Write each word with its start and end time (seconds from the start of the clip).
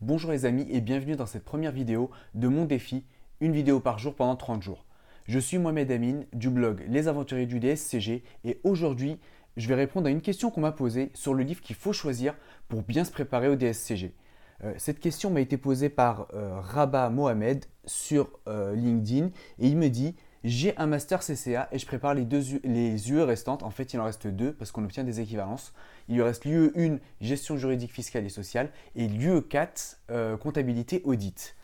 Bonjour 0.00 0.30
les 0.30 0.44
amis 0.44 0.64
et 0.70 0.80
bienvenue 0.80 1.16
dans 1.16 1.26
cette 1.26 1.44
première 1.44 1.72
vidéo 1.72 2.08
de 2.34 2.46
mon 2.46 2.66
défi, 2.66 3.04
une 3.40 3.50
vidéo 3.50 3.80
par 3.80 3.98
jour 3.98 4.14
pendant 4.14 4.36
30 4.36 4.62
jours. 4.62 4.84
Je 5.24 5.40
suis 5.40 5.58
Mohamed 5.58 5.90
Amin 5.90 6.20
du 6.32 6.50
blog 6.50 6.84
Les 6.86 7.08
Aventuriers 7.08 7.46
du 7.46 7.58
DSCG 7.58 8.22
et 8.44 8.60
aujourd'hui 8.62 9.18
je 9.56 9.66
vais 9.66 9.74
répondre 9.74 10.06
à 10.06 10.10
une 10.10 10.20
question 10.20 10.52
qu'on 10.52 10.60
m'a 10.60 10.70
posée 10.70 11.10
sur 11.14 11.34
le 11.34 11.42
livre 11.42 11.60
qu'il 11.60 11.74
faut 11.74 11.92
choisir 11.92 12.36
pour 12.68 12.82
bien 12.82 13.02
se 13.02 13.10
préparer 13.10 13.48
au 13.48 13.56
DSCG. 13.56 14.14
Euh, 14.62 14.72
cette 14.76 15.00
question 15.00 15.30
m'a 15.30 15.40
été 15.40 15.56
posée 15.56 15.88
par 15.88 16.28
euh, 16.32 16.60
Rabat 16.60 17.10
Mohamed 17.10 17.64
sur 17.84 18.30
euh, 18.46 18.76
LinkedIn 18.76 19.30
et 19.58 19.66
il 19.66 19.76
me 19.76 19.88
dit 19.88 20.14
j'ai 20.44 20.76
un 20.76 20.86
master 20.86 21.20
CCA 21.20 21.68
et 21.72 21.78
je 21.78 21.86
prépare 21.86 22.14
les 22.14 22.24
deux 22.24 22.42
les 22.64 23.10
UE 23.10 23.22
restantes. 23.22 23.62
En 23.62 23.70
fait, 23.70 23.92
il 23.92 24.00
en 24.00 24.04
reste 24.04 24.26
deux 24.26 24.52
parce 24.52 24.70
qu'on 24.70 24.84
obtient 24.84 25.04
des 25.04 25.20
équivalences. 25.20 25.72
Il 26.08 26.14
lui 26.14 26.22
reste 26.22 26.44
l'UE 26.44 26.70
1, 26.76 26.98
gestion 27.20 27.56
juridique, 27.56 27.92
fiscale 27.92 28.24
et 28.24 28.28
sociale, 28.28 28.70
et 28.96 29.08
l'UE 29.08 29.42
4, 29.42 29.98
euh, 30.10 30.36
comptabilité 30.36 31.02
audit. 31.04 31.56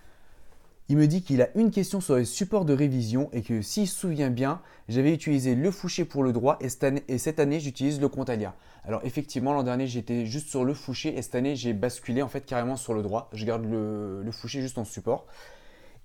Il 0.90 0.98
me 0.98 1.06
dit 1.06 1.22
qu'il 1.22 1.40
a 1.40 1.48
une 1.54 1.70
question 1.70 2.02
sur 2.02 2.16
les 2.16 2.26
supports 2.26 2.66
de 2.66 2.74
révision 2.74 3.30
et 3.32 3.40
que 3.40 3.62
s'il 3.62 3.88
se 3.88 3.98
souvient 3.98 4.28
bien, 4.28 4.60
j'avais 4.88 5.14
utilisé 5.14 5.54
le 5.54 5.70
Fouché 5.70 6.04
pour 6.04 6.22
le 6.22 6.34
droit 6.34 6.58
et 6.60 6.68
cette 6.68 7.40
année, 7.40 7.60
j'utilise 7.60 8.02
le 8.02 8.08
Comptalia. 8.08 8.54
Alors 8.84 9.00
effectivement, 9.02 9.54
l'an 9.54 9.62
dernier 9.62 9.86
j'étais 9.86 10.26
juste 10.26 10.48
sur 10.48 10.62
le 10.62 10.74
Fouché 10.74 11.16
et 11.16 11.22
cette 11.22 11.36
année 11.36 11.56
j'ai 11.56 11.72
basculé 11.72 12.20
en 12.20 12.28
fait 12.28 12.44
carrément 12.44 12.76
sur 12.76 12.92
le 12.92 13.00
droit. 13.00 13.30
Je 13.32 13.46
garde 13.46 13.64
le, 13.64 14.22
le 14.22 14.30
Fouché 14.30 14.60
juste 14.60 14.76
en 14.76 14.84
support. 14.84 15.24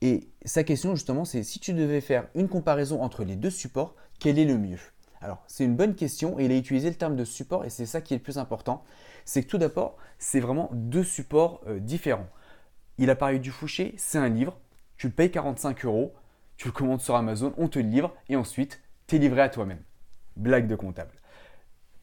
Et 0.01 0.29
sa 0.45 0.63
question 0.63 0.95
justement, 0.95 1.25
c'est 1.25 1.43
si 1.43 1.59
tu 1.59 1.73
devais 1.73 2.01
faire 2.01 2.27
une 2.35 2.47
comparaison 2.47 3.01
entre 3.01 3.23
les 3.23 3.35
deux 3.35 3.49
supports, 3.49 3.95
quel 4.19 4.39
est 4.39 4.45
le 4.45 4.57
mieux? 4.57 4.79
Alors, 5.21 5.43
c'est 5.47 5.65
une 5.65 5.75
bonne 5.75 5.95
question 5.95 6.39
et 6.39 6.45
il 6.45 6.51
a 6.51 6.55
utilisé 6.55 6.89
le 6.89 6.95
terme 6.95 7.15
de 7.15 7.25
support 7.25 7.65
et 7.65 7.69
c'est 7.69 7.85
ça 7.85 7.99
qui 7.99 8.13
est 8.13 8.17
le 8.17 8.23
plus 8.23 8.37
important. 8.37 8.83
C'est 9.25 9.43
que 9.43 9.49
tout 9.49 9.57
d'abord, 9.57 9.97
c'est 10.17 10.39
vraiment 10.39 10.69
deux 10.73 11.03
supports 11.03 11.61
euh, 11.67 11.79
différents. 11.79 12.29
Il 12.97 13.09
a 13.09 13.15
parlé 13.15 13.39
du 13.39 13.51
Fouché, 13.51 13.93
c'est 13.97 14.17
un 14.17 14.29
livre, 14.29 14.57
tu 14.97 15.07
le 15.07 15.13
payes 15.13 15.31
45 15.31 15.85
euros, 15.85 16.13
tu 16.55 16.67
le 16.67 16.73
commandes 16.73 17.01
sur 17.01 17.15
Amazon, 17.15 17.53
on 17.57 17.67
te 17.67 17.79
le 17.79 17.89
livre 17.89 18.13
et 18.29 18.35
ensuite, 18.35 18.81
tu 19.07 19.17
es 19.17 19.19
livré 19.19 19.41
à 19.41 19.49
toi-même. 19.49 19.81
Blague 20.37 20.67
de 20.67 20.75
comptable 20.75 21.18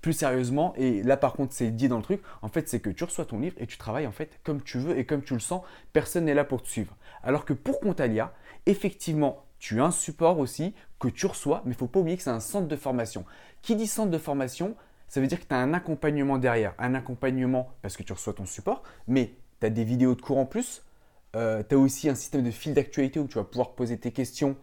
plus 0.07 0.13
sérieusement, 0.13 0.73
et 0.77 1.03
là 1.03 1.17
par 1.17 1.33
contre 1.33 1.53
c'est 1.53 1.73
dit 1.73 1.89
dans 1.89 1.97
le 1.97 2.03
truc, 2.05 2.23
en 2.41 2.47
fait 2.47 2.69
c'est 2.69 2.79
que 2.79 2.91
tu 2.91 3.03
reçois 3.03 3.25
ton 3.25 3.41
livre 3.41 3.57
et 3.59 3.67
tu 3.67 3.77
travailles 3.77 4.07
en 4.07 4.13
fait 4.13 4.39
comme 4.45 4.63
tu 4.63 4.79
veux 4.79 4.97
et 4.97 5.05
comme 5.05 5.21
tu 5.21 5.35
le 5.35 5.41
sens, 5.41 5.63
personne 5.93 6.27
n'est 6.27 6.35
là 6.35 6.45
pour 6.45 6.63
te 6.63 6.69
suivre. 6.69 6.97
Alors 7.25 7.45
que 7.45 7.53
pour 7.53 7.81
Contalia, 7.81 8.33
effectivement, 8.67 9.45
tu 9.59 9.81
as 9.81 9.87
un 9.87 9.91
support 9.91 10.39
aussi 10.39 10.77
que 11.01 11.09
tu 11.09 11.27
reçois, 11.27 11.61
mais 11.65 11.73
il 11.73 11.77
faut 11.77 11.89
pas 11.89 11.99
oublier 11.99 12.17
que 12.17 12.23
c'est 12.23 12.31
un 12.31 12.39
centre 12.39 12.69
de 12.69 12.77
formation. 12.77 13.25
Qui 13.63 13.75
dit 13.75 13.89
centre 13.89 14.13
de 14.13 14.19
formation, 14.19 14.77
ça 15.09 15.21
veut 15.21 15.27
dire 15.27 15.41
que 15.41 15.45
tu 15.45 15.55
as 15.55 15.59
un 15.59 15.75
accompagnement 15.75 16.39
derrière. 16.39 16.75
Un 16.79 16.95
accompagnement 16.95 17.73
parce 17.83 17.97
que 17.97 18.05
tu 18.05 18.13
reçois 18.13 18.33
ton 18.33 18.47
support, 18.47 18.85
mais 19.09 19.33
tu 19.59 19.67
as 19.67 19.71
des 19.71 19.83
vidéos 19.83 20.15
de 20.15 20.23
cours 20.23 20.39
en 20.39 20.47
plus. 20.47 20.85
Euh, 21.35 21.65
tu 21.69 21.75
as 21.75 21.79
aussi 21.79 22.09
un 22.09 22.15
système 22.15 22.45
de 22.45 22.53
fil 22.53 22.75
d'actualité 22.75 23.19
où 23.19 23.27
tu 23.27 23.39
vas 23.39 23.45
pouvoir 23.45 23.73
poser 23.73 23.99
tes 23.99 24.13
questions 24.13 24.55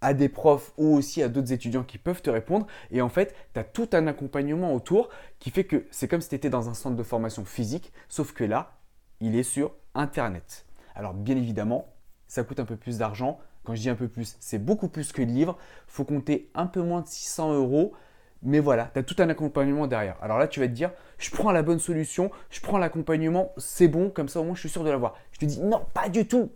à 0.00 0.14
des 0.14 0.28
profs 0.28 0.72
ou 0.76 0.94
aussi 0.94 1.22
à 1.22 1.28
d'autres 1.28 1.52
étudiants 1.52 1.82
qui 1.82 1.98
peuvent 1.98 2.22
te 2.22 2.30
répondre. 2.30 2.66
Et 2.90 3.00
en 3.00 3.08
fait, 3.08 3.34
tu 3.54 3.60
as 3.60 3.64
tout 3.64 3.88
un 3.92 4.06
accompagnement 4.06 4.74
autour 4.74 5.08
qui 5.38 5.50
fait 5.50 5.64
que 5.64 5.86
c'est 5.90 6.08
comme 6.08 6.20
si 6.20 6.28
tu 6.28 6.34
étais 6.34 6.50
dans 6.50 6.68
un 6.68 6.74
centre 6.74 6.96
de 6.96 7.02
formation 7.02 7.44
physique, 7.44 7.92
sauf 8.08 8.32
que 8.32 8.44
là, 8.44 8.78
il 9.20 9.36
est 9.36 9.42
sur 9.42 9.72
Internet. 9.94 10.66
Alors 10.94 11.14
bien 11.14 11.36
évidemment, 11.36 11.86
ça 12.26 12.44
coûte 12.44 12.60
un 12.60 12.64
peu 12.64 12.76
plus 12.76 12.98
d'argent. 12.98 13.38
Quand 13.64 13.74
je 13.74 13.80
dis 13.80 13.90
un 13.90 13.94
peu 13.94 14.08
plus, 14.08 14.36
c'est 14.40 14.58
beaucoup 14.58 14.88
plus 14.88 15.12
que 15.12 15.22
le 15.22 15.28
livre. 15.28 15.58
Il 15.88 15.92
faut 15.92 16.04
compter 16.04 16.50
un 16.54 16.66
peu 16.66 16.80
moins 16.80 17.02
de 17.02 17.08
600 17.08 17.54
euros. 17.54 17.92
Mais 18.42 18.60
voilà, 18.60 18.90
tu 18.92 19.00
as 19.00 19.02
tout 19.02 19.16
un 19.18 19.28
accompagnement 19.28 19.88
derrière. 19.88 20.16
Alors 20.22 20.38
là, 20.38 20.46
tu 20.46 20.60
vas 20.60 20.68
te 20.68 20.72
dire, 20.72 20.92
je 21.18 21.30
prends 21.30 21.50
la 21.50 21.62
bonne 21.62 21.80
solution, 21.80 22.30
je 22.50 22.60
prends 22.60 22.78
l'accompagnement, 22.78 23.52
c'est 23.56 23.88
bon, 23.88 24.10
comme 24.10 24.28
ça 24.28 24.40
au 24.40 24.44
moins 24.44 24.54
je 24.54 24.60
suis 24.60 24.68
sûr 24.68 24.84
de 24.84 24.90
l'avoir. 24.90 25.16
Je 25.32 25.40
te 25.40 25.44
dis, 25.44 25.60
non, 25.60 25.84
pas 25.92 26.08
du 26.08 26.26
tout. 26.26 26.52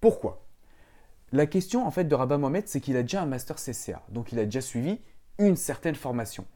Pourquoi? 0.00 0.43
La 1.34 1.46
question 1.46 1.86
en 1.86 1.90
fait 1.90 2.04
de 2.04 2.14
Rabat 2.14 2.38
Mohamed, 2.38 2.68
c'est 2.68 2.80
qu'il 2.80 2.96
a 2.96 3.02
déjà 3.02 3.22
un 3.22 3.26
master 3.26 3.56
CCA, 3.56 4.02
donc 4.08 4.32
il 4.32 4.38
a 4.38 4.44
déjà 4.44 4.60
suivi 4.60 5.00
une 5.38 5.56
certaine 5.56 5.96
formation. 5.96 6.46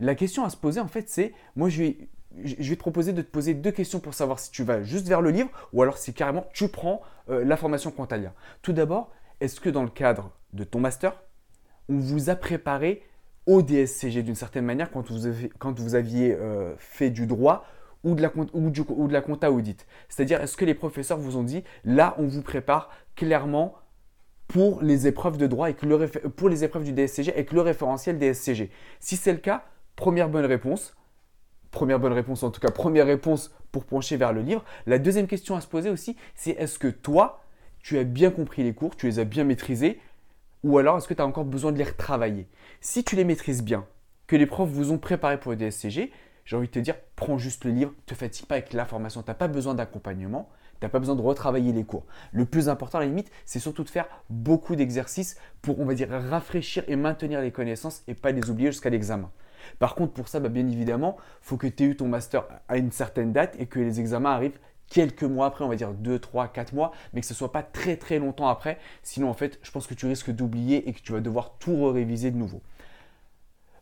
La 0.00 0.14
question 0.14 0.44
à 0.44 0.50
se 0.50 0.56
poser 0.56 0.80
en 0.80 0.88
fait, 0.88 1.08
c'est 1.08 1.32
moi 1.56 1.70
je 1.70 1.82
vais, 1.82 2.08
je 2.44 2.68
vais 2.68 2.76
te 2.76 2.80
proposer 2.80 3.14
de 3.14 3.22
te 3.22 3.30
poser 3.30 3.54
deux 3.54 3.70
questions 3.70 4.00
pour 4.00 4.12
savoir 4.12 4.38
si 4.38 4.50
tu 4.50 4.64
vas 4.64 4.82
juste 4.82 5.08
vers 5.08 5.22
le 5.22 5.30
livre 5.30 5.50
ou 5.72 5.82
alors 5.82 5.96
si 5.96 6.12
carrément 6.12 6.46
tu 6.52 6.68
prends 6.68 7.00
euh, 7.30 7.42
la 7.42 7.56
formation 7.56 7.90
Quantalia. 7.90 8.34
Tout 8.60 8.74
d'abord, 8.74 9.10
est-ce 9.40 9.60
que 9.60 9.70
dans 9.70 9.82
le 9.82 9.88
cadre 9.88 10.30
de 10.52 10.64
ton 10.64 10.78
master, 10.78 11.14
on 11.88 11.96
vous 11.96 12.28
a 12.28 12.36
préparé 12.36 13.02
au 13.46 13.62
DSCG 13.62 14.22
d'une 14.22 14.34
certaine 14.34 14.66
manière 14.66 14.90
quand 14.90 15.10
vous, 15.10 15.26
avez, 15.26 15.50
quand 15.58 15.78
vous 15.78 15.94
aviez 15.94 16.34
euh, 16.34 16.74
fait 16.76 17.08
du 17.10 17.26
droit 17.26 17.64
ou 18.04 18.14
de 18.14 18.22
la, 18.22 18.30
ou 18.36 18.70
de 18.70 19.12
la 19.12 19.20
compta 19.22 19.50
audit? 19.50 19.86
C'est-à-dire, 20.08 20.40
est-ce 20.42 20.56
que 20.56 20.64
les 20.64 20.74
professeurs 20.74 21.18
vous 21.18 21.36
ont 21.36 21.42
dit, 21.42 21.64
là, 21.84 22.14
on 22.18 22.26
vous 22.26 22.42
prépare 22.42 22.90
clairement 23.16 23.74
pour 24.52 24.82
les 24.82 25.06
épreuves 25.06 25.38
de 25.38 25.46
droit 25.46 25.70
et 25.70 25.74
que 25.74 25.86
le 25.86 26.06
pour 26.08 26.50
les 26.50 26.62
épreuves 26.62 26.84
du 26.84 26.92
DSCG 26.92 27.32
avec 27.32 27.52
le 27.52 27.62
référentiel 27.62 28.18
DSCG. 28.18 28.70
Si 29.00 29.16
c'est 29.16 29.32
le 29.32 29.38
cas, 29.38 29.64
première 29.96 30.28
bonne 30.28 30.44
réponse. 30.44 30.94
Première 31.70 31.98
bonne 31.98 32.12
réponse, 32.12 32.42
en 32.42 32.50
tout 32.50 32.60
cas, 32.60 32.70
première 32.70 33.06
réponse 33.06 33.50
pour 33.72 33.86
pencher 33.86 34.18
vers 34.18 34.34
le 34.34 34.42
livre. 34.42 34.62
La 34.84 34.98
deuxième 34.98 35.26
question 35.26 35.56
à 35.56 35.62
se 35.62 35.66
poser 35.66 35.88
aussi, 35.88 36.18
c'est 36.34 36.50
est-ce 36.50 36.78
que 36.78 36.88
toi, 36.88 37.44
tu 37.80 37.98
as 37.98 38.04
bien 38.04 38.30
compris 38.30 38.62
les 38.62 38.74
cours, 38.74 38.94
tu 38.94 39.06
les 39.06 39.18
as 39.18 39.24
bien 39.24 39.44
maîtrisés, 39.44 39.98
ou 40.64 40.76
alors 40.76 40.98
est-ce 40.98 41.08
que 41.08 41.14
tu 41.14 41.22
as 41.22 41.26
encore 41.26 41.46
besoin 41.46 41.72
de 41.72 41.78
les 41.78 41.84
retravailler? 41.84 42.46
Si 42.82 43.04
tu 43.04 43.16
les 43.16 43.24
maîtrises 43.24 43.62
bien, 43.62 43.86
que 44.26 44.36
les 44.36 44.44
profs 44.44 44.68
vous 44.68 44.92
ont 44.92 44.98
préparé 44.98 45.40
pour 45.40 45.52
le 45.52 45.56
DSCG, 45.56 46.12
j'ai 46.44 46.56
envie 46.56 46.66
de 46.66 46.72
te 46.72 46.78
dire, 46.78 46.96
prends 47.16 47.38
juste 47.38 47.64
le 47.64 47.70
livre, 47.70 47.92
ne 47.96 48.04
te 48.04 48.14
fatigue 48.14 48.44
pas 48.44 48.56
avec 48.56 48.74
l'information, 48.74 49.22
tu 49.22 49.30
n'as 49.30 49.34
pas 49.34 49.48
besoin 49.48 49.74
d'accompagnement. 49.74 50.50
Tu 50.82 50.88
pas 50.88 50.98
besoin 50.98 51.14
de 51.14 51.22
retravailler 51.22 51.72
les 51.72 51.84
cours. 51.84 52.04
Le 52.32 52.44
plus 52.44 52.68
important 52.68 52.98
à 52.98 53.02
la 53.02 53.06
limite, 53.06 53.30
c'est 53.44 53.60
surtout 53.60 53.84
de 53.84 53.88
faire 53.88 54.08
beaucoup 54.30 54.74
d'exercices 54.74 55.36
pour, 55.60 55.78
on 55.78 55.84
va 55.84 55.94
dire, 55.94 56.08
rafraîchir 56.10 56.82
et 56.88 56.96
maintenir 56.96 57.40
les 57.40 57.52
connaissances 57.52 58.02
et 58.08 58.14
pas 58.14 58.32
les 58.32 58.50
oublier 58.50 58.72
jusqu'à 58.72 58.90
l'examen. 58.90 59.30
Par 59.78 59.94
contre, 59.94 60.12
pour 60.12 60.26
ça, 60.26 60.40
bah, 60.40 60.48
bien 60.48 60.66
évidemment, 60.66 61.16
faut 61.40 61.56
que 61.56 61.68
tu 61.68 61.84
aies 61.84 61.86
eu 61.86 61.96
ton 61.96 62.08
master 62.08 62.48
à 62.68 62.78
une 62.78 62.90
certaine 62.90 63.32
date 63.32 63.54
et 63.60 63.66
que 63.66 63.78
les 63.78 64.00
examens 64.00 64.32
arrivent 64.32 64.58
quelques 64.88 65.22
mois 65.22 65.46
après, 65.46 65.64
on 65.64 65.68
va 65.68 65.76
dire 65.76 65.92
2, 65.92 66.18
3, 66.18 66.48
4 66.48 66.74
mois, 66.74 66.90
mais 67.12 67.20
que 67.20 67.26
ce 67.28 67.32
ne 67.32 67.36
soit 67.36 67.52
pas 67.52 67.62
très 67.62 67.96
très 67.96 68.18
longtemps 68.18 68.48
après. 68.48 68.78
Sinon, 69.04 69.30
en 69.30 69.34
fait, 69.34 69.60
je 69.62 69.70
pense 69.70 69.86
que 69.86 69.94
tu 69.94 70.06
risques 70.06 70.32
d'oublier 70.32 70.88
et 70.88 70.92
que 70.92 71.00
tu 71.00 71.12
vas 71.12 71.20
devoir 71.20 71.58
tout 71.58 71.92
réviser 71.92 72.32
de 72.32 72.36
nouveau. 72.36 72.60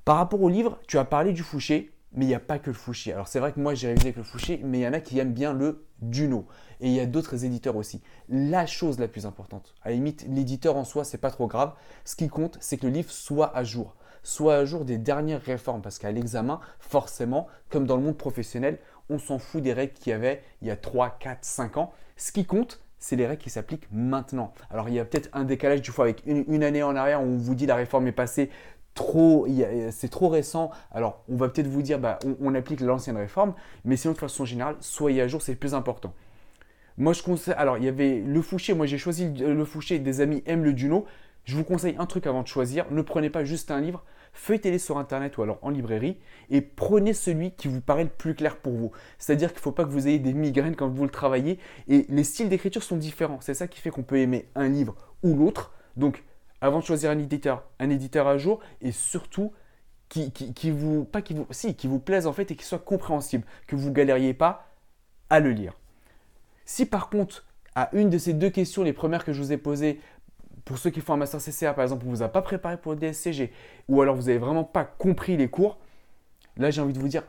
Par 0.05 0.16
rapport 0.16 0.43
au 0.43 0.50
livre, 0.50 0.78
tu 0.87 0.99
as 0.99 1.05
parlé 1.06 1.33
du 1.33 1.43
Fouché 1.43 1.93
mais 2.12 2.25
il 2.25 2.28
n'y 2.28 2.34
a 2.34 2.41
pas 2.41 2.59
que 2.59 2.71
le 2.71 2.75
Fouché. 2.75 3.12
Alors 3.12 3.28
c'est 3.28 3.38
vrai 3.38 3.53
que 3.53 3.60
moi 3.60 3.75
j'ai 3.75 3.88
révisé 3.88 4.09
avec 4.09 4.16
le 4.16 4.22
Fouché, 4.22 4.60
mais 4.65 4.81
il 4.81 4.82
y 4.82 4.88
en 4.88 4.93
a 4.93 5.00
qui 5.00 5.19
aiment 5.19 5.32
bien 5.32 5.53
le 5.53 5.87
Duno. 6.03 6.47
Et 6.81 6.88
il 6.88 6.94
y 6.94 7.00
a 7.00 7.06
d'autres 7.06 7.44
éditeurs 7.44 7.76
aussi. 7.76 8.03
La 8.28 8.66
chose 8.66 8.98
la 8.98 9.09
plus 9.09 9.26
importante, 9.26 9.75
à 9.82 9.91
la 9.91 9.94
limite, 9.94 10.26
l'éditeur 10.28 10.76
en 10.76 10.84
soi, 10.84 11.04
c'est 11.04 11.19
pas 11.19 11.31
trop 11.31 11.47
grave. 11.47 11.72
Ce 12.04 12.16
qui 12.16 12.28
compte, 12.28 12.59
c'est 12.60 12.78
que 12.78 12.87
le 12.87 12.93
livre 12.93 13.10
soit 13.10 13.54
à 13.56 13.65
jour. 13.65 13.97
Soit 14.22 14.56
à 14.56 14.65
jour 14.65 14.84
des 14.84 14.98
dernières 14.98 15.43
réformes. 15.43 15.82
Parce 15.82 15.98
qu'à 15.98 16.10
l'examen, 16.10 16.60
forcément, 16.78 17.47
comme 17.69 17.87
dans 17.87 17.97
le 17.97 18.03
monde 18.03 18.16
professionnel, 18.16 18.78
on 19.09 19.19
s'en 19.19 19.38
fout 19.38 19.62
des 19.62 19.72
règles 19.72 19.94
qu'il 19.94 20.10
y 20.10 20.15
avait 20.15 20.42
il 20.62 20.69
y 20.69 20.71
a 20.71 20.77
3, 20.77 21.16
4, 21.19 21.38
5 21.42 21.77
ans. 21.77 21.92
Ce 22.16 22.32
qui 22.32 22.44
compte, 22.44 22.81
c'est 22.98 23.16
les 23.16 23.27
règles 23.27 23.42
qui 23.42 23.50
s'appliquent 23.50 23.88
maintenant. 23.91 24.53
Alors 24.71 24.88
il 24.88 24.94
y 24.94 25.00
a 25.00 25.04
peut-être 25.04 25.31
un 25.32 25.44
décalage 25.44 25.82
du 25.82 25.91
fois 25.91 26.04
avec 26.04 26.22
une, 26.27 26.44
une, 26.48 26.62
année 26.62 26.82
en 26.82 26.94
arrière 26.94 27.22
où 27.22 27.25
on 27.25 27.38
vous 27.38 27.54
dit 27.54 27.66
la 27.66 27.75
réforme 27.75 28.06
est 28.06 28.12
passée, 28.12 28.50
trop, 28.95 29.47
c'est 29.91 30.09
trop 30.09 30.28
récent. 30.28 30.71
Alors, 30.91 31.25
on 31.28 31.37
va 31.37 31.49
peut-être 31.49 31.69
vous 31.69 31.83
dire, 31.83 31.99
bah, 31.99 32.19
on, 32.41 32.55
applique 32.55 32.81
l'ancienne 32.81 33.17
réforme, 33.17 33.55
mais 33.84 33.97
sinon, 33.97 34.15
de 34.15 34.19
façon 34.19 34.45
générale, 34.45 34.77
soyez 34.81 35.23
à 35.23 35.28
jour, 35.28 35.43
c'est 35.43 35.53
le 35.53 35.59
plus 35.59 35.75
important. 35.75 36.12
Moi, 36.99 37.12
je 37.12 37.23
conseille, 37.23 37.55
alors, 37.56 37.78
il 37.78 37.84
y 37.84 37.89
avait 37.89 38.21
le 38.21 38.43
Fouché, 38.43 38.75
moi 38.75 38.87
j'ai 38.87 38.99
choisi 38.99 39.28
le 39.33 39.65
Fouché, 39.65 39.99
des 39.99 40.21
amis 40.21 40.43
aiment 40.47 40.65
le 40.65 40.73
Duno. 40.73 41.06
Je 41.45 41.56
vous 41.56 41.65
conseille 41.65 41.97
un 41.99 42.06
truc 42.06 42.27
avant 42.27 42.43
de 42.43 42.47
choisir, 42.47 42.84
ne 42.91 43.01
prenez 43.01 43.31
pas 43.31 43.45
juste 43.45 43.71
un 43.71 43.81
livre, 43.81 44.05
feuilletez-les 44.33 44.78
sur 44.78 44.99
internet 44.99 45.39
ou 45.39 45.43
alors 45.43 45.59
en 45.62 45.71
librairie 45.71 46.19
et 46.51 46.61
prenez 46.61 47.15
celui 47.15 47.53
qui 47.53 47.69
vous 47.69 47.81
paraît 47.81 48.05
le 48.05 48.11
plus 48.11 48.34
clair 48.34 48.57
pour 48.57 48.75
vous. 48.75 48.93
C'est-à-dire 49.19 49.49
qu'il 49.49 49.59
ne 49.59 49.62
faut 49.62 49.72
pas 49.72 49.84
que 49.84 49.91
vous 49.91 50.07
ayez 50.07 50.19
des 50.19 50.34
migraines 50.34 50.77
quand 50.77 50.89
vous 50.89 51.05
le 51.05 51.11
travaillez 51.11 51.59
et 51.89 52.07
les 52.09 52.25
styles 52.25 52.48
d'écriture 52.48 52.83
sont 52.83 52.97
différents. 52.97 53.39
C'est 53.41 53.54
ça 53.54 53.66
qui 53.66 53.81
fait 53.81 53.91
qu'on 53.91 54.03
peut 54.03 54.19
aimer 54.19 54.48
un 54.54 54.69
livre 54.69 54.95
ou 55.22 55.34
l'autre. 55.34 55.72
Donc, 55.97 56.22
avant 56.60 56.80
de 56.80 56.84
choisir 56.84 57.10
un 57.10 57.18
éditeur, 57.18 57.65
un 57.78 57.91
éditeur 57.91 58.27
à 58.27 58.39
jour 58.39 58.60
et 58.80 58.92
surtout 58.92 59.53
qui, 60.09 60.71
vous, 60.71 61.04
pas 61.04 61.22
qui 61.22 61.34
vous, 61.34 61.47
si, 61.51 61.74
qui 61.74 61.86
vous 61.86 62.01
plaise 62.01 62.27
en 62.27 62.33
fait 62.33 62.51
et 62.51 62.57
qui 62.57 62.65
soit 62.65 62.80
compréhensible, 62.80 63.45
que 63.66 63.77
vous 63.77 63.92
galériez 63.92 64.34
pas 64.34 64.66
à 65.30 65.39
le 65.41 65.53
lire. 65.53 65.74
Si 66.65 66.84
par 66.84 67.10
contre, 67.10 67.47
à 67.77 67.89
une 67.92 68.10
de 68.10 68.18
ces 68.18 68.33
deux 68.33 68.51
questions, 68.51 68.83
les 68.83 68.92
premières 68.92 69.24
que 69.24 69.33
je 69.33 69.41
vous 69.41 69.53
ai 69.53 69.57
posées, 69.57 70.01
pour 70.65 70.78
ceux 70.78 70.91
qui 70.91 71.01
font 71.01 71.15
un 71.15 71.16
master 71.16 71.41
CCA 71.41 71.74
par 71.74 71.84
exemple, 71.84 72.04
on 72.07 72.10
ne 72.10 72.16
vous 72.16 72.22
a 72.22 72.28
pas 72.28 72.42
préparé 72.42 72.77
pour 72.77 72.92
le 72.92 72.98
DSCG, 72.98 73.53
ou 73.89 74.03
alors 74.03 74.16
vous 74.16 74.22
n'avez 74.22 74.39
vraiment 74.39 74.65
pas 74.65 74.84
compris 74.84 75.36
les 75.36 75.48
cours, 75.48 75.78
là 76.57 76.71
j'ai 76.71 76.80
envie 76.80 76.92
de 76.92 76.98
vous 76.98 77.09
dire, 77.09 77.22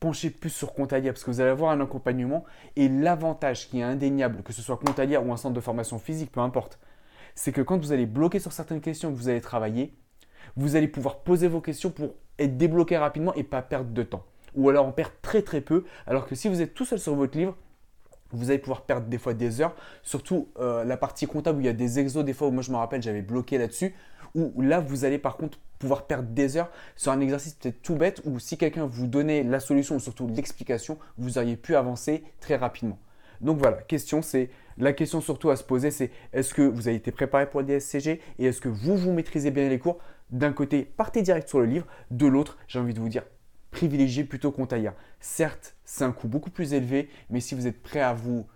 penchez 0.00 0.30
plus 0.30 0.50
sur 0.50 0.72
Contalia 0.72 1.12
parce 1.12 1.22
que 1.22 1.30
vous 1.30 1.40
allez 1.40 1.50
avoir 1.50 1.70
un 1.70 1.80
accompagnement 1.80 2.44
et 2.74 2.88
l'avantage 2.88 3.68
qui 3.68 3.78
est 3.80 3.84
indéniable, 3.84 4.42
que 4.42 4.52
ce 4.52 4.62
soit 4.62 4.76
Contalia 4.76 5.20
ou 5.20 5.32
un 5.32 5.36
centre 5.36 5.54
de 5.54 5.60
formation 5.60 5.98
physique, 5.98 6.32
peu 6.32 6.40
importe, 6.40 6.80
c'est 7.34 7.52
que 7.52 7.60
quand 7.60 7.78
vous 7.78 7.92
allez 7.92 8.06
bloquer 8.06 8.38
sur 8.38 8.52
certaines 8.52 8.80
questions 8.80 9.10
que 9.10 9.16
vous 9.16 9.28
allez 9.28 9.40
travailler, 9.40 9.94
vous 10.56 10.76
allez 10.76 10.88
pouvoir 10.88 11.20
poser 11.20 11.48
vos 11.48 11.60
questions 11.60 11.90
pour 11.90 12.14
être 12.38 12.56
débloqué 12.56 12.96
rapidement 12.96 13.34
et 13.34 13.44
pas 13.44 13.62
perdre 13.62 13.90
de 13.90 14.02
temps. 14.02 14.24
Ou 14.54 14.68
alors 14.68 14.86
en 14.86 14.92
perdre 14.92 15.14
très 15.22 15.42
très 15.42 15.60
peu, 15.60 15.84
alors 16.06 16.26
que 16.26 16.34
si 16.34 16.48
vous 16.48 16.60
êtes 16.60 16.74
tout 16.74 16.84
seul 16.84 16.98
sur 16.98 17.14
votre 17.14 17.36
livre, 17.38 17.56
vous 18.32 18.50
allez 18.50 18.58
pouvoir 18.58 18.82
perdre 18.82 19.06
des 19.06 19.18
fois 19.18 19.34
des 19.34 19.60
heures, 19.60 19.74
surtout 20.02 20.48
euh, 20.58 20.84
la 20.84 20.96
partie 20.96 21.26
comptable 21.26 21.58
où 21.58 21.60
il 21.60 21.66
y 21.66 21.70
a 21.70 21.74
des 21.74 21.98
exos, 21.98 22.24
des 22.24 22.32
fois 22.32 22.48
où 22.48 22.50
moi 22.50 22.62
je 22.62 22.70
me 22.70 22.76
rappelle 22.76 23.02
j'avais 23.02 23.22
bloqué 23.22 23.58
là-dessus, 23.58 23.94
où 24.34 24.60
là 24.62 24.80
vous 24.80 25.04
allez 25.04 25.18
par 25.18 25.36
contre 25.36 25.58
pouvoir 25.78 26.06
perdre 26.06 26.28
des 26.28 26.56
heures 26.56 26.70
sur 26.96 27.12
un 27.12 27.20
exercice 27.20 27.54
peut-être 27.54 27.82
tout 27.82 27.96
bête, 27.96 28.22
où 28.24 28.38
si 28.38 28.56
quelqu'un 28.56 28.86
vous 28.86 29.06
donnait 29.06 29.42
la 29.42 29.60
solution 29.60 29.96
ou 29.96 30.00
surtout 30.00 30.26
l'explication, 30.26 30.98
vous 31.18 31.38
auriez 31.38 31.56
pu 31.56 31.76
avancer 31.76 32.24
très 32.40 32.56
rapidement. 32.56 32.98
Donc 33.40 33.58
voilà, 33.58 33.78
question 33.82 34.22
c'est 34.22 34.50
la 34.78 34.92
question 34.92 35.20
surtout 35.20 35.50
à 35.50 35.56
se 35.56 35.64
poser 35.64 35.90
c'est 35.90 36.10
est-ce 36.32 36.54
que 36.54 36.62
vous 36.62 36.88
avez 36.88 36.96
été 36.96 37.12
préparé 37.12 37.48
pour 37.48 37.60
le 37.60 37.66
DSCG 37.66 38.20
et 38.38 38.44
est-ce 38.44 38.60
que 38.60 38.68
vous 38.68 38.96
vous 38.96 39.12
maîtrisez 39.12 39.50
bien 39.50 39.68
les 39.68 39.78
cours? 39.78 39.98
D'un 40.30 40.52
côté, 40.52 40.84
partez 40.84 41.22
direct 41.22 41.48
sur 41.48 41.60
le 41.60 41.66
livre, 41.66 41.86
de 42.10 42.26
l'autre, 42.26 42.58
j'ai 42.68 42.78
envie 42.78 42.94
de 42.94 43.00
vous 43.00 43.08
dire 43.08 43.24
privilégiez 43.72 44.22
plutôt 44.22 44.52
Contalia. 44.52 44.94
Certes, 45.18 45.74
c'est 45.84 46.04
un 46.04 46.12
coût 46.12 46.28
beaucoup 46.28 46.50
plus 46.50 46.74
élevé, 46.74 47.08
mais 47.30 47.40
si 47.40 47.56
vous 47.56 47.66
êtes 47.66 47.82
prêt 47.82 48.00
à 48.00 48.12
vous 48.12 48.46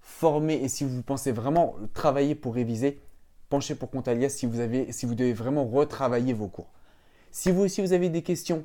former 0.00 0.54
et 0.54 0.68
si 0.68 0.84
vous 0.84 1.02
pensez 1.02 1.32
vraiment 1.32 1.74
travailler 1.94 2.34
pour 2.34 2.54
réviser, 2.54 3.00
penchez 3.48 3.74
pour 3.74 3.90
Contalia 3.90 4.28
si 4.28 4.46
vous, 4.46 4.60
avez, 4.60 4.92
si 4.92 5.06
vous 5.06 5.14
devez 5.14 5.32
vraiment 5.32 5.64
retravailler 5.64 6.32
vos 6.32 6.46
cours. 6.46 6.70
Si 7.30 7.50
vous 7.50 7.62
aussi 7.62 7.80
vous 7.80 7.92
avez 7.92 8.08
des 8.08 8.22
questions, 8.22 8.64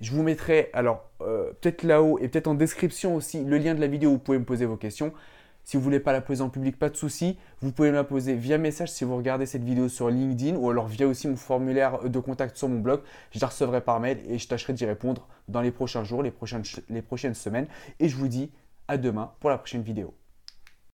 je 0.00 0.12
vous 0.12 0.22
mettrai 0.22 0.70
alors 0.72 1.08
euh, 1.20 1.52
peut-être 1.60 1.84
là-haut 1.84 2.18
et 2.18 2.28
peut-être 2.28 2.48
en 2.48 2.54
description 2.54 3.14
aussi 3.14 3.44
le 3.44 3.58
lien 3.58 3.74
de 3.74 3.80
la 3.80 3.86
vidéo 3.86 4.10
où 4.10 4.12
vous 4.14 4.18
pouvez 4.18 4.38
me 4.38 4.44
poser 4.44 4.66
vos 4.66 4.76
questions. 4.76 5.12
Si 5.64 5.76
vous 5.76 5.80
ne 5.80 5.84
voulez 5.84 6.00
pas 6.00 6.12
la 6.12 6.20
poser 6.20 6.42
en 6.42 6.48
public, 6.48 6.78
pas 6.78 6.88
de 6.88 6.96
souci. 6.96 7.38
Vous 7.60 7.72
pouvez 7.72 7.90
me 7.90 7.96
la 7.96 8.04
poser 8.04 8.34
via 8.34 8.58
message 8.58 8.90
si 8.90 9.04
vous 9.04 9.16
regardez 9.16 9.46
cette 9.46 9.62
vidéo 9.62 9.88
sur 9.88 10.10
LinkedIn 10.10 10.56
ou 10.56 10.68
alors 10.70 10.86
via 10.86 11.06
aussi 11.06 11.28
mon 11.28 11.36
formulaire 11.36 12.08
de 12.08 12.18
contact 12.18 12.56
sur 12.56 12.68
mon 12.68 12.80
blog. 12.80 13.02
Je 13.30 13.40
la 13.40 13.46
recevrai 13.46 13.80
par 13.80 14.00
mail 14.00 14.18
et 14.26 14.38
je 14.38 14.48
tâcherai 14.48 14.72
d'y 14.72 14.84
répondre 14.84 15.28
dans 15.48 15.60
les 15.60 15.70
prochains 15.70 16.04
jours, 16.04 16.22
les 16.22 16.30
prochaines, 16.30 16.64
les 16.88 17.02
prochaines 17.02 17.34
semaines. 17.34 17.66
Et 18.00 18.08
je 18.08 18.16
vous 18.16 18.28
dis 18.28 18.50
à 18.88 18.98
demain 18.98 19.32
pour 19.40 19.50
la 19.50 19.58
prochaine 19.58 19.82
vidéo. 19.82 20.14